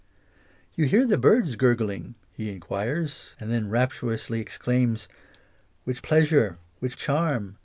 "You 0.73 0.85
hear 0.85 1.05
the 1.05 1.15
bird's 1.19 1.55
gurgling?" 1.55 2.15
he 2.33 2.49
enquires, 2.49 3.35
and 3.39 3.51
then 3.51 3.69
rapturously 3.69 4.39
exclaims" 4.39 5.07
Which 5.83 6.01
pleas 6.01 6.31
ure! 6.31 6.57
which 6.79 6.97
charm 6.97 7.57